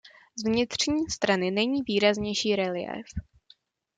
[0.35, 3.05] Z vnitřní strany není výraznější reliéf.